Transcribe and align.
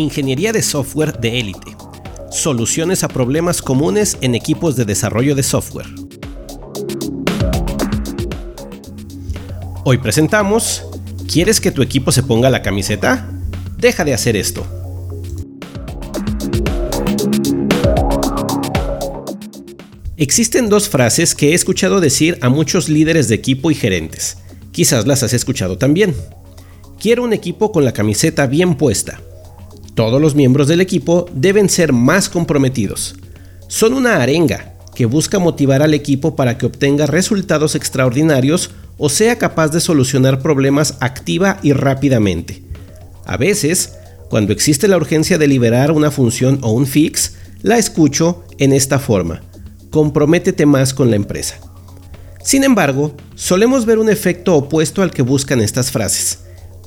Ingeniería 0.00 0.54
de 0.54 0.62
software 0.62 1.20
de 1.20 1.40
élite. 1.40 1.76
Soluciones 2.30 3.04
a 3.04 3.08
problemas 3.08 3.60
comunes 3.60 4.16
en 4.22 4.34
equipos 4.34 4.74
de 4.74 4.86
desarrollo 4.86 5.34
de 5.34 5.42
software. 5.42 5.88
Hoy 9.84 9.98
presentamos, 9.98 10.84
¿quieres 11.30 11.60
que 11.60 11.70
tu 11.70 11.82
equipo 11.82 12.12
se 12.12 12.22
ponga 12.22 12.48
la 12.48 12.62
camiseta? 12.62 13.30
Deja 13.76 14.06
de 14.06 14.14
hacer 14.14 14.36
esto. 14.36 14.66
Existen 20.16 20.70
dos 20.70 20.88
frases 20.88 21.34
que 21.34 21.50
he 21.50 21.54
escuchado 21.54 22.00
decir 22.00 22.38
a 22.40 22.48
muchos 22.48 22.88
líderes 22.88 23.28
de 23.28 23.34
equipo 23.34 23.70
y 23.70 23.74
gerentes. 23.74 24.38
Quizás 24.72 25.06
las 25.06 25.22
has 25.22 25.34
escuchado 25.34 25.76
también. 25.76 26.14
Quiero 26.98 27.22
un 27.22 27.34
equipo 27.34 27.70
con 27.70 27.84
la 27.84 27.92
camiseta 27.92 28.46
bien 28.46 28.76
puesta. 28.76 29.20
Todos 29.94 30.20
los 30.20 30.34
miembros 30.34 30.68
del 30.68 30.80
equipo 30.80 31.26
deben 31.34 31.68
ser 31.68 31.92
más 31.92 32.28
comprometidos. 32.28 33.16
Son 33.68 33.92
una 33.92 34.22
arenga 34.22 34.74
que 34.94 35.06
busca 35.06 35.38
motivar 35.38 35.82
al 35.82 35.94
equipo 35.94 36.36
para 36.36 36.58
que 36.58 36.66
obtenga 36.66 37.06
resultados 37.06 37.74
extraordinarios 37.74 38.70
o 38.98 39.08
sea 39.08 39.38
capaz 39.38 39.68
de 39.68 39.80
solucionar 39.80 40.42
problemas 40.42 40.96
activa 41.00 41.58
y 41.62 41.72
rápidamente. 41.72 42.62
A 43.24 43.36
veces, 43.36 43.94
cuando 44.28 44.52
existe 44.52 44.88
la 44.88 44.96
urgencia 44.96 45.38
de 45.38 45.48
liberar 45.48 45.92
una 45.92 46.10
función 46.10 46.58
o 46.62 46.72
un 46.72 46.86
fix, 46.86 47.34
la 47.62 47.78
escucho 47.78 48.44
en 48.58 48.72
esta 48.72 48.98
forma. 48.98 49.42
Comprométete 49.90 50.66
más 50.66 50.94
con 50.94 51.10
la 51.10 51.16
empresa. 51.16 51.58
Sin 52.42 52.64
embargo, 52.64 53.14
solemos 53.34 53.86
ver 53.86 53.98
un 53.98 54.08
efecto 54.08 54.54
opuesto 54.54 55.02
al 55.02 55.10
que 55.10 55.22
buscan 55.22 55.60
estas 55.60 55.90
frases 55.90 56.40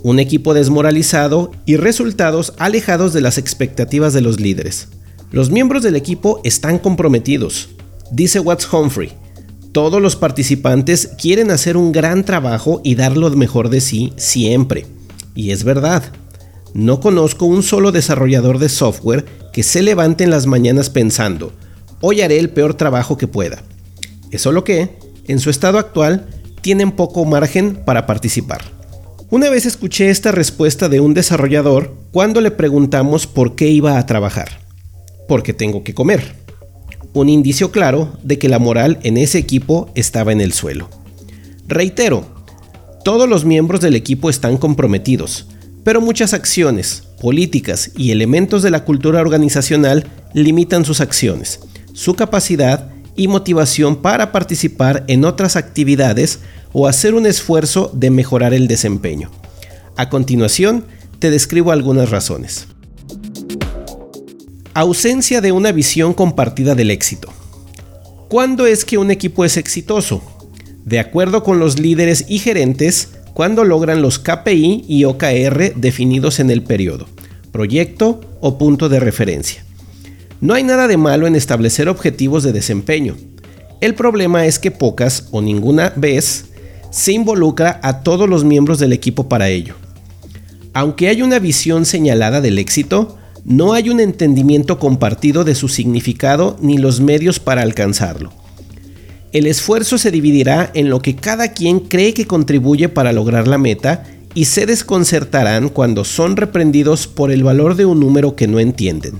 un 0.03 0.19
equipo 0.19 0.53
desmoralizado 0.53 1.51
y 1.65 1.77
resultados 1.77 2.53
alejados 2.59 3.13
de 3.13 3.21
las 3.21 3.37
expectativas 3.37 4.13
de 4.13 4.21
los 4.21 4.39
líderes. 4.39 4.89
Los 5.31 5.49
miembros 5.49 5.81
del 5.81 5.95
equipo 5.95 6.41
están 6.43 6.77
comprometidos. 6.77 7.69
Dice 8.11 8.39
Watts 8.39 8.71
Humphrey, 8.71 9.13
todos 9.71 10.01
los 10.01 10.15
participantes 10.15 11.09
quieren 11.17 11.49
hacer 11.49 11.77
un 11.77 11.91
gran 11.91 12.25
trabajo 12.25 12.81
y 12.83 12.93
dar 12.95 13.17
lo 13.17 13.29
mejor 13.31 13.69
de 13.69 13.81
sí 13.81 14.13
siempre. 14.17 14.85
Y 15.33 15.49
es 15.49 15.63
verdad. 15.63 16.03
No 16.75 16.99
conozco 16.99 17.45
un 17.45 17.63
solo 17.63 17.91
desarrollador 17.91 18.59
de 18.59 18.69
software 18.69 19.25
que 19.51 19.63
se 19.63 19.81
levante 19.81 20.23
en 20.23 20.31
las 20.31 20.47
mañanas 20.47 20.89
pensando, 20.89 21.53
hoy 22.01 22.21
haré 22.21 22.39
el 22.39 22.49
peor 22.49 22.73
trabajo 22.73 23.17
que 23.17 23.27
pueda. 23.27 23.63
Es 24.31 24.41
solo 24.41 24.63
que, 24.63 24.97
en 25.27 25.39
su 25.39 25.49
estado 25.49 25.77
actual, 25.77 26.27
tienen 26.61 26.91
poco 26.91 27.25
margen 27.25 27.75
para 27.85 28.05
participar. 28.05 28.61
Una 29.33 29.49
vez 29.49 29.65
escuché 29.65 30.11
esta 30.11 30.31
respuesta 30.31 30.89
de 30.89 30.99
un 30.99 31.15
desarrollador 31.15 31.95
cuando 32.11 32.39
le 32.39 32.51
preguntamos 32.51 33.25
por 33.25 33.55
qué 33.55 33.67
iba 33.67 33.97
a 33.97 34.05
trabajar. 34.05 34.59
Porque 35.27 35.53
tengo 35.53 35.83
que 35.83 35.95
comer. 35.95 36.35
Un 37.13 37.29
indicio 37.29 37.71
claro 37.71 38.15
de 38.21 38.37
que 38.37 38.47
la 38.47 38.59
moral 38.59 38.99
en 39.01 39.17
ese 39.17 39.39
equipo 39.39 39.89
estaba 39.95 40.33
en 40.33 40.39
el 40.39 40.53
suelo. 40.53 40.87
Reitero, 41.67 42.27
todos 43.03 43.27
los 43.27 43.43
miembros 43.43 43.81
del 43.81 43.95
equipo 43.95 44.29
están 44.29 44.57
comprometidos, 44.57 45.47
pero 45.83 45.99
muchas 45.99 46.35
acciones, 46.35 47.01
políticas 47.19 47.89
y 47.97 48.11
elementos 48.11 48.61
de 48.61 48.69
la 48.69 48.85
cultura 48.85 49.19
organizacional 49.19 50.05
limitan 50.35 50.85
sus 50.85 51.01
acciones, 51.01 51.59
su 51.93 52.13
capacidad 52.13 52.91
y 53.15 53.27
motivación 53.27 53.95
para 53.95 54.31
participar 54.31 55.03
en 55.07 55.25
otras 55.25 55.55
actividades 55.55 56.39
o 56.73 56.87
hacer 56.87 57.13
un 57.13 57.25
esfuerzo 57.25 57.91
de 57.93 58.09
mejorar 58.09 58.53
el 58.53 58.67
desempeño. 58.67 59.31
A 59.95 60.09
continuación, 60.09 60.85
te 61.19 61.29
describo 61.29 61.71
algunas 61.71 62.09
razones. 62.09 62.67
Ausencia 64.73 65.39
de 65.39 65.51
una 65.51 65.71
visión 65.71 66.13
compartida 66.13 66.75
del 66.75 66.91
éxito. 66.91 67.31
¿Cuándo 68.27 68.65
es 68.65 68.83
que 68.83 68.97
un 68.97 69.11
equipo 69.11 69.45
es 69.45 69.55
exitoso? 69.55 70.23
De 70.83 70.99
acuerdo 70.99 71.43
con 71.43 71.59
los 71.59 71.79
líderes 71.79 72.25
y 72.27 72.39
gerentes, 72.39 73.09
cuando 73.33 73.63
logran 73.63 74.01
los 74.01 74.19
KPI 74.19 74.85
y 74.87 75.05
OKR 75.05 75.75
definidos 75.75 76.39
en 76.39 76.49
el 76.49 76.63
periodo, 76.63 77.07
proyecto 77.51 78.21
o 78.41 78.57
punto 78.57 78.89
de 78.89 78.99
referencia. 78.99 79.63
No 80.41 80.55
hay 80.55 80.63
nada 80.63 80.87
de 80.87 80.97
malo 80.97 81.25
en 81.27 81.35
establecer 81.35 81.87
objetivos 81.87 82.43
de 82.43 82.51
desempeño. 82.51 83.15
El 83.79 83.95
problema 83.95 84.45
es 84.45 84.59
que 84.59 84.71
pocas 84.71 85.27
o 85.31 85.41
ninguna 85.41 85.93
vez 85.95 86.52
se 86.93 87.11
involucra 87.11 87.79
a 87.81 88.03
todos 88.03 88.29
los 88.29 88.43
miembros 88.43 88.77
del 88.77 88.93
equipo 88.93 89.27
para 89.27 89.49
ello. 89.49 89.73
Aunque 90.73 91.09
hay 91.09 91.23
una 91.23 91.39
visión 91.39 91.87
señalada 91.87 92.39
del 92.39 92.59
éxito, 92.59 93.17
no 93.43 93.73
hay 93.73 93.89
un 93.89 93.99
entendimiento 93.99 94.77
compartido 94.77 95.43
de 95.43 95.55
su 95.55 95.69
significado 95.69 96.55
ni 96.61 96.77
los 96.77 97.01
medios 97.01 97.39
para 97.39 97.63
alcanzarlo. 97.63 98.31
El 99.31 99.47
esfuerzo 99.47 99.97
se 99.97 100.11
dividirá 100.11 100.69
en 100.75 100.91
lo 100.91 101.01
que 101.01 101.15
cada 101.15 101.51
quien 101.51 101.79
cree 101.79 102.13
que 102.13 102.27
contribuye 102.27 102.89
para 102.89 103.11
lograr 103.11 103.47
la 103.47 103.57
meta 103.57 104.03
y 104.35 104.45
se 104.45 104.67
desconcertarán 104.67 105.69
cuando 105.69 106.05
son 106.05 106.37
reprendidos 106.37 107.07
por 107.07 107.31
el 107.31 107.43
valor 107.43 107.75
de 107.75 107.87
un 107.87 107.99
número 107.99 108.35
que 108.35 108.47
no 108.47 108.59
entienden. 108.59 109.19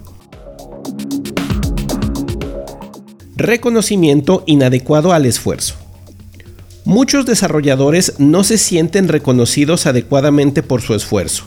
Reconocimiento 3.35 4.43
inadecuado 4.45 5.11
al 5.11 5.25
esfuerzo. 5.25 5.82
Muchos 6.85 7.25
desarrolladores 7.25 8.15
no 8.17 8.43
se 8.43 8.57
sienten 8.57 9.07
reconocidos 9.07 9.85
adecuadamente 9.85 10.63
por 10.63 10.81
su 10.81 10.93
esfuerzo. 10.93 11.45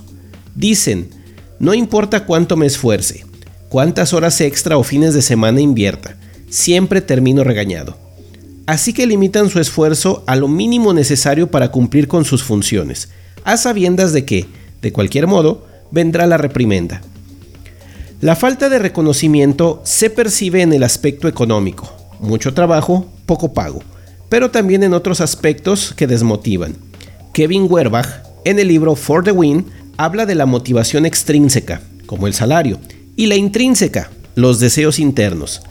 Dicen, 0.54 1.10
no 1.58 1.74
importa 1.74 2.24
cuánto 2.24 2.56
me 2.56 2.64
esfuerce, 2.64 3.26
cuántas 3.69 4.14
horas 4.14 4.41
extra 4.41 4.78
o 4.78 4.82
fines 4.82 5.12
de 5.12 5.20
semana 5.20 5.60
invierta, 5.60 6.16
siempre 6.48 7.02
termino 7.02 7.44
regañado. 7.44 7.98
Así 8.64 8.94
que 8.94 9.06
limitan 9.06 9.50
su 9.50 9.60
esfuerzo 9.60 10.25
a 10.26 10.36
lo 10.36 10.48
mínimo 10.48 10.94
necesario 10.94 11.50
para 11.50 11.70
cumplir 11.70 12.08
con 12.08 12.25
sus 12.25 12.42
funciones, 12.42 13.10
a 13.44 13.58
sabiendas 13.58 14.14
de 14.14 14.25
que, 14.25 14.46
de 14.80 14.92
cualquier 14.92 15.26
modo, 15.26 15.66
vendrá 15.91 16.26
la 16.26 16.38
reprimenda. 16.38 17.02
La 18.22 18.34
falta 18.36 18.70
de 18.70 18.78
reconocimiento 18.78 19.82
se 19.84 20.08
percibe 20.08 20.62
en 20.62 20.72
el 20.72 20.82
aspecto 20.82 21.28
económico, 21.28 21.92
mucho 22.20 22.54
trabajo, 22.54 23.06
poco 23.26 23.52
pago, 23.52 23.82
pero 24.36 24.50
también 24.50 24.82
en 24.82 24.92
otros 24.92 25.22
aspectos 25.22 25.94
que 25.97 26.06
desmotivan. 26.06 26.76
Kevin 27.32 27.69
Werbach, 27.70 28.22
en 28.44 28.58
el 28.58 28.69
libro 28.69 28.94
For 28.94 29.24
the 29.24 29.32
Win, 29.32 29.64
habla 29.97 30.26
de 30.26 30.34
la 30.34 30.44
motivación 30.44 31.06
extrínseca, 31.06 31.80
como 32.04 32.26
el 32.26 32.34
salario, 32.34 32.78
y 33.16 33.28
la 33.28 33.36
intrínseca, 33.36 34.10
los 34.34 34.60
deseos 34.60 34.98
internos. 34.98 35.62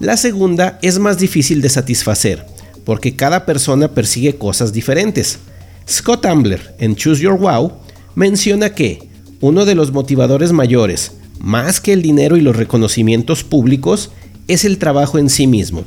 La 0.00 0.16
segunda 0.16 0.78
es 0.80 0.98
más 0.98 1.18
difícil 1.18 1.60
de 1.60 1.68
satisfacer, 1.68 2.46
porque 2.86 3.16
cada 3.16 3.44
persona 3.44 3.88
persigue 3.88 4.38
cosas 4.38 4.72
diferentes. 4.72 5.38
Scott 5.86 6.24
Ambler, 6.24 6.74
en 6.78 6.96
Choose 6.96 7.20
Your 7.20 7.38
Wow, 7.38 7.72
menciona 8.14 8.70
que 8.70 9.10
uno 9.42 9.66
de 9.66 9.74
los 9.74 9.92
motivadores 9.92 10.52
mayores 10.52 11.12
más 11.38 11.82
que 11.82 11.92
el 11.92 12.00
dinero 12.00 12.38
y 12.38 12.40
los 12.40 12.56
reconocimientos 12.56 13.44
públicos, 13.44 14.10
es 14.48 14.64
el 14.64 14.78
trabajo 14.78 15.18
en 15.18 15.28
sí 15.28 15.46
mismo, 15.46 15.84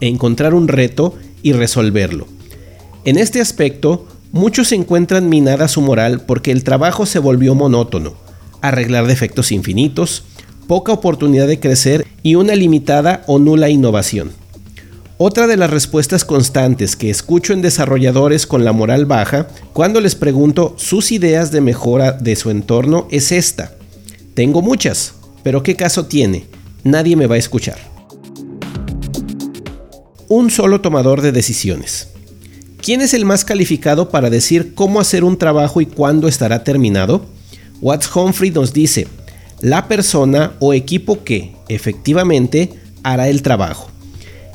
encontrar 0.00 0.54
un 0.54 0.66
reto 0.66 1.14
y 1.42 1.52
resolverlo. 1.52 2.26
En 3.04 3.18
este 3.18 3.40
aspecto, 3.40 4.06
muchos 4.32 4.72
encuentran 4.72 5.28
minada 5.28 5.68
su 5.68 5.80
moral 5.80 6.22
porque 6.26 6.50
el 6.50 6.64
trabajo 6.64 7.06
se 7.06 7.18
volvió 7.18 7.54
monótono, 7.54 8.14
arreglar 8.60 9.06
defectos 9.06 9.52
infinitos, 9.52 10.24
poca 10.66 10.92
oportunidad 10.92 11.46
de 11.46 11.60
crecer 11.60 12.06
y 12.22 12.34
una 12.34 12.54
limitada 12.54 13.22
o 13.26 13.38
nula 13.38 13.70
innovación. 13.70 14.30
Otra 15.20 15.48
de 15.48 15.56
las 15.56 15.70
respuestas 15.70 16.24
constantes 16.24 16.94
que 16.94 17.10
escucho 17.10 17.52
en 17.52 17.60
desarrolladores 17.60 18.46
con 18.46 18.64
la 18.64 18.72
moral 18.72 19.04
baja 19.04 19.48
cuando 19.72 20.00
les 20.00 20.14
pregunto 20.14 20.74
sus 20.76 21.10
ideas 21.10 21.50
de 21.50 21.60
mejora 21.60 22.12
de 22.12 22.36
su 22.36 22.50
entorno 22.50 23.08
es 23.10 23.32
esta. 23.32 23.72
Tengo 24.34 24.62
muchas, 24.62 25.14
pero 25.42 25.64
¿qué 25.64 25.74
caso 25.74 26.06
tiene? 26.06 26.46
Nadie 26.84 27.16
me 27.16 27.26
va 27.26 27.34
a 27.34 27.38
escuchar. 27.38 27.87
Un 30.30 30.50
solo 30.50 30.82
tomador 30.82 31.22
de 31.22 31.32
decisiones. 31.32 32.08
¿Quién 32.82 33.00
es 33.00 33.14
el 33.14 33.24
más 33.24 33.46
calificado 33.46 34.10
para 34.10 34.28
decir 34.28 34.74
cómo 34.74 35.00
hacer 35.00 35.24
un 35.24 35.38
trabajo 35.38 35.80
y 35.80 35.86
cuándo 35.86 36.28
estará 36.28 36.64
terminado? 36.64 37.24
Watts 37.80 38.14
Humphrey 38.14 38.50
nos 38.50 38.74
dice, 38.74 39.08
la 39.62 39.88
persona 39.88 40.52
o 40.58 40.74
equipo 40.74 41.24
que, 41.24 41.56
efectivamente, 41.68 42.74
hará 43.02 43.28
el 43.28 43.40
trabajo. 43.40 43.88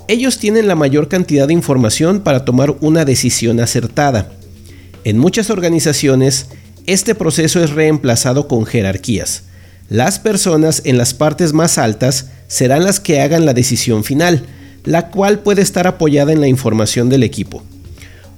Ellos 0.08 0.38
tienen 0.38 0.68
la 0.68 0.76
mayor 0.76 1.08
cantidad 1.08 1.48
de 1.48 1.54
información 1.54 2.20
para 2.20 2.46
tomar 2.46 2.76
una 2.82 3.04
decisión 3.04 3.60
acertada. 3.60 4.32
En 5.04 5.18
muchas 5.18 5.50
organizaciones, 5.50 6.50
este 6.86 7.16
proceso 7.16 7.64
es 7.64 7.72
reemplazado 7.72 8.48
con 8.48 8.66
jerarquías. 8.66 9.46
Las 9.90 10.20
personas 10.20 10.84
en 10.86 11.00
las 11.00 11.16
partes 11.16 11.52
más 11.52 11.80
altas 11.80 12.28
serán 12.48 12.84
las 12.84 13.00
que 13.00 13.22
hagan 13.22 13.48
la 13.48 13.56
decisión 13.56 14.04
final, 14.04 14.46
la 14.84 15.10
cual 15.10 15.40
puede 15.40 15.62
estar 15.62 15.88
apoyada 15.88 16.32
en 16.32 16.42
la 16.42 16.48
información 16.48 17.10
del 17.10 17.24
equipo. 17.24 17.64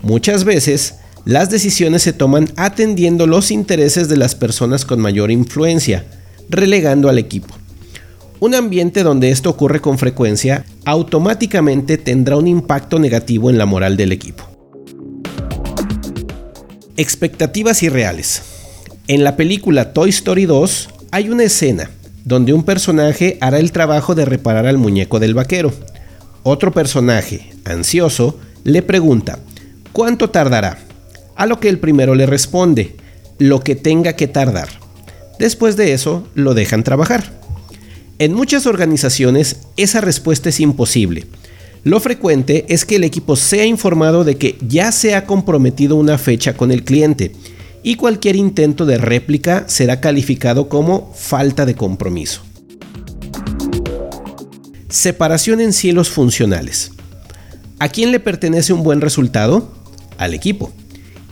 Muchas 0.02 0.44
veces, 0.44 0.96
las 1.26 1.50
decisiones 1.50 2.04
se 2.04 2.14
toman 2.14 2.48
atendiendo 2.56 3.26
los 3.26 3.50
intereses 3.50 4.08
de 4.10 4.18
las 4.18 4.36
personas 4.36 4.86
con 4.86 5.00
mayor 5.00 5.32
influencia, 5.32 6.06
relegando 6.50 7.10
al 7.10 7.18
equipo. 7.18 7.56
Un 8.40 8.54
ambiente 8.54 9.02
donde 9.02 9.32
esto 9.32 9.50
ocurre 9.50 9.82
con 9.82 9.98
frecuencia 9.98 10.66
automáticamente 10.86 11.98
tendrá 11.98 12.38
un 12.38 12.48
impacto 12.48 13.00
negativo 13.00 13.50
en 13.50 13.58
la 13.58 13.66
moral 13.66 13.98
del 13.98 14.12
equipo. 14.12 14.44
Expectativas 16.98 17.82
irreales. 17.82 18.42
En 19.08 19.24
la 19.24 19.36
película 19.36 19.94
Toy 19.94 20.10
Story 20.10 20.46
2 20.46 20.90
hay 21.12 21.30
una 21.30 21.44
escena 21.44 21.90
donde 22.24 22.54
un 22.54 22.64
personaje 22.64 23.38
hará 23.40 23.60
el 23.60 23.72
trabajo 23.72 24.16
de 24.16 24.26
reparar 24.26 24.68
al 24.68 24.78
muñeco 24.78 25.20
del 25.20 25.34
vaquero. 25.34 25.72
Otro 26.48 26.72
personaje, 26.72 27.50
ansioso, 27.64 28.38
le 28.64 28.84
pregunta, 28.84 29.40
¿cuánto 29.92 30.30
tardará? 30.30 30.78
A 31.36 31.48
lo 31.48 31.60
que 31.60 31.70
el 31.70 31.80
primero 31.80 32.14
le 32.14 32.28
responde, 32.28 32.98
lo 33.40 33.62
que 33.62 33.76
tenga 33.76 34.14
que 34.14 34.28
tardar. 34.28 34.70
Después 35.40 35.76
de 35.76 35.94
eso, 35.94 36.28
lo 36.36 36.54
dejan 36.54 36.84
trabajar. 36.84 37.34
En 38.20 38.36
muchas 38.36 38.68
organizaciones 38.68 39.62
esa 39.76 40.02
respuesta 40.02 40.50
es 40.50 40.60
imposible. 40.60 41.26
Lo 41.84 42.00
frecuente 42.00 42.68
es 42.70 42.86
que 42.86 42.98
el 42.98 43.06
equipo 43.06 43.36
sea 43.36 43.66
informado 43.66 44.24
de 44.24 44.38
que 44.38 44.56
ya 44.62 44.92
se 44.92 45.16
ha 45.16 45.26
comprometido 45.26 45.96
una 45.96 46.20
fecha 46.20 46.54
con 46.54 46.72
el 46.72 46.84
cliente 46.84 47.32
y 47.82 47.96
cualquier 47.96 48.36
intento 48.36 48.86
de 48.86 49.00
réplica 49.00 49.64
será 49.68 50.00
calificado 50.00 50.70
como 50.70 51.12
falta 51.16 51.66
de 51.66 51.74
compromiso. 51.74 52.44
Separación 54.96 55.60
en 55.60 55.74
cielos 55.74 56.10
funcionales. 56.10 56.92
¿A 57.80 57.90
quién 57.90 58.14
le 58.14 58.22
pertenece 58.22 58.72
un 58.72 58.82
buen 58.82 59.02
resultado? 59.02 59.70
Al 60.18 60.34
equipo. 60.34 60.72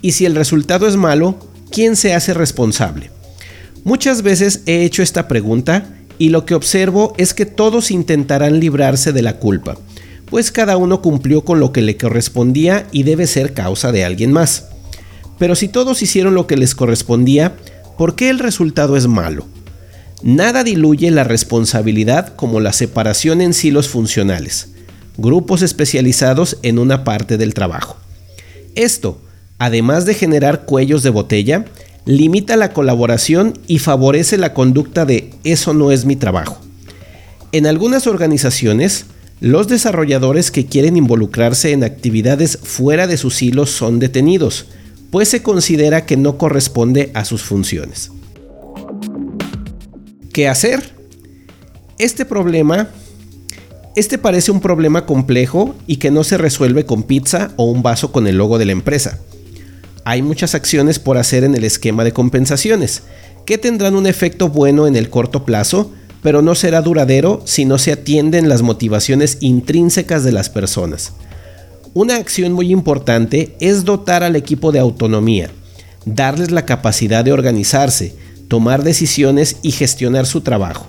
Y 0.01 0.11
si 0.11 0.25
el 0.25 0.35
resultado 0.35 0.85
es 0.85 0.97
malo, 0.97 1.39
¿quién 1.71 1.95
se 1.95 2.13
hace 2.13 2.33
responsable? 2.33 3.09
Muchas 3.85 4.21
veces 4.21 4.63
he 4.65 4.83
hecho 4.83 5.01
esta 5.01 5.29
pregunta 5.29 5.95
y 6.17 6.27
lo 6.27 6.45
que 6.45 6.55
observo 6.55 7.13
es 7.17 7.33
que 7.33 7.45
todos 7.45 7.89
intentarán 7.89 8.59
librarse 8.59 9.13
de 9.13 9.21
la 9.21 9.37
culpa, 9.39 9.77
pues 10.25 10.51
cada 10.51 10.75
uno 10.75 11.01
cumplió 11.01 11.45
con 11.45 11.61
lo 11.61 11.71
que 11.71 11.81
le 11.81 11.95
correspondía 11.95 12.85
y 12.91 13.03
debe 13.03 13.27
ser 13.27 13.53
causa 13.53 13.93
de 13.93 14.03
alguien 14.03 14.33
más. 14.33 14.65
Pero 15.39 15.55
si 15.55 15.69
todos 15.69 16.01
hicieron 16.01 16.33
lo 16.33 16.47
que 16.47 16.57
les 16.57 16.75
correspondía, 16.75 17.55
¿por 17.97 18.17
qué 18.17 18.29
el 18.29 18.39
resultado 18.39 18.97
es 18.97 19.07
malo? 19.07 19.47
Nada 20.23 20.63
diluye 20.63 21.11
la 21.11 21.25
responsabilidad 21.25 22.33
como 22.37 22.61
la 22.61 22.71
separación 22.71 23.41
en 23.41 23.53
silos 23.53 23.89
funcionales, 23.89 24.69
grupos 25.17 25.61
especializados 25.61 26.59
en 26.63 26.79
una 26.79 27.03
parte 27.03 27.37
del 27.37 27.53
trabajo. 27.53 27.97
Esto, 28.73 29.21
además 29.59 30.05
de 30.05 30.13
generar 30.13 30.63
cuellos 30.63 31.03
de 31.03 31.09
botella, 31.09 31.65
limita 32.05 32.55
la 32.55 32.71
colaboración 32.71 33.59
y 33.67 33.79
favorece 33.79 34.37
la 34.37 34.53
conducta 34.53 35.05
de 35.05 35.31
eso 35.43 35.73
no 35.73 35.91
es 35.91 36.05
mi 36.05 36.15
trabajo. 36.15 36.57
En 37.51 37.67
algunas 37.67 38.07
organizaciones, 38.07 39.07
los 39.41 39.67
desarrolladores 39.67 40.51
que 40.51 40.65
quieren 40.65 40.95
involucrarse 40.95 41.73
en 41.73 41.83
actividades 41.83 42.59
fuera 42.63 43.07
de 43.07 43.17
sus 43.17 43.41
hilos 43.41 43.71
son 43.71 43.99
detenidos, 43.99 44.67
pues 45.11 45.27
se 45.27 45.43
considera 45.43 46.05
que 46.05 46.15
no 46.15 46.37
corresponde 46.37 47.11
a 47.13 47.25
sus 47.25 47.43
funciones. 47.43 48.09
¿Qué 50.33 50.49
hacer? 50.49 50.93
Este 51.97 52.25
problema, 52.25 52.89
este 53.95 54.17
parece 54.17 54.51
un 54.51 54.59
problema 54.59 55.05
complejo 55.05 55.75
y 55.87 55.97
que 55.97 56.11
no 56.11 56.25
se 56.25 56.37
resuelve 56.37 56.85
con 56.85 57.03
pizza 57.03 57.51
o 57.55 57.65
un 57.65 57.83
vaso 57.83 58.11
con 58.11 58.27
el 58.27 58.37
logo 58.37 58.57
de 58.57 58.65
la 58.65 58.73
empresa 58.73 59.19
hay 60.05 60.21
muchas 60.21 60.55
acciones 60.55 60.99
por 60.99 61.17
hacer 61.17 61.43
en 61.43 61.55
el 61.55 61.63
esquema 61.63 62.03
de 62.03 62.11
compensaciones, 62.11 63.03
que 63.45 63.57
tendrán 63.57 63.95
un 63.95 64.07
efecto 64.07 64.49
bueno 64.49 64.87
en 64.87 64.95
el 64.95 65.09
corto 65.09 65.45
plazo, 65.45 65.91
pero 66.21 66.41
no 66.41 66.55
será 66.55 66.81
duradero 66.81 67.41
si 67.45 67.65
no 67.65 67.77
se 67.77 67.91
atienden 67.91 68.49
las 68.49 68.61
motivaciones 68.61 69.37
intrínsecas 69.41 70.23
de 70.23 70.31
las 70.31 70.49
personas. 70.49 71.13
Una 71.93 72.15
acción 72.15 72.53
muy 72.53 72.71
importante 72.71 73.55
es 73.59 73.85
dotar 73.85 74.23
al 74.23 74.35
equipo 74.35 74.71
de 74.71 74.79
autonomía, 74.79 75.49
darles 76.05 76.51
la 76.51 76.65
capacidad 76.65 77.23
de 77.23 77.33
organizarse, 77.33 78.15
tomar 78.53 78.83
decisiones 78.83 79.57
y 79.63 79.71
gestionar 79.71 80.27
su 80.27 80.41
trabajo. 80.41 80.85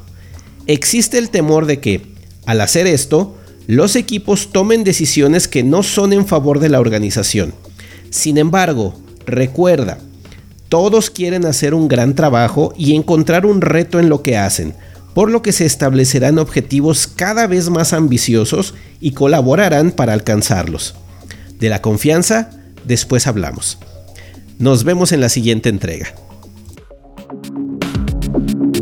Existe 0.67 1.17
el 1.17 1.31
temor 1.31 1.65
de 1.65 1.81
que, 1.81 2.03
al 2.45 2.61
hacer 2.61 2.87
esto, 2.87 3.35
los 3.67 3.97
equipos 3.97 4.53
tomen 4.53 4.85
decisiones 4.85 5.49
que 5.49 5.63
no 5.65 5.83
son 5.83 6.13
en 6.13 6.27
favor 6.27 6.61
de 6.61 6.69
la 6.69 6.79
organización. 6.79 7.55
Sin 8.11 8.37
embargo, 8.37 8.95
Recuerda, 9.27 9.99
todos 10.69 11.09
quieren 11.09 11.47
hacer 11.47 11.73
un 11.73 11.89
gran 11.89 12.15
trabajo 12.15 12.75
y 12.77 12.95
encontrar 12.95 13.47
un 13.47 13.61
reto 13.61 13.99
en 13.99 14.09
lo 14.09 14.23
que 14.23 14.37
hacen, 14.37 14.75
por 15.15 15.31
lo 15.31 15.41
que 15.41 15.53
se 15.53 15.65
establecerán 15.65 16.39
objetivos 16.39 17.07
cada 17.07 17.47
vez 17.47 17.71
más 17.71 17.93
ambiciosos 17.93 18.75
y 19.01 19.13
colaborarán 19.13 19.93
para 19.93 20.13
alcanzarlos. 20.13 20.95
De 21.59 21.71
la 21.71 21.81
confianza, 21.81 22.51
después 22.85 23.27
hablamos. 23.27 23.79
Nos 24.59 24.85
vemos 24.85 25.13
en 25.13 25.21
la 25.21 25.31
siguiente 25.31 25.71
entrega. 25.71 26.15
Bye. 28.35 28.74